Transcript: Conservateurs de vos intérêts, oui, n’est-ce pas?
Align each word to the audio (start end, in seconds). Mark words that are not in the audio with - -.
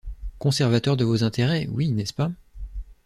Conservateurs 0.39 0.97
de 0.97 1.03
vos 1.05 1.23
intérêts, 1.23 1.67
oui, 1.69 1.91
n’est-ce 1.91 2.11
pas? 2.13 2.31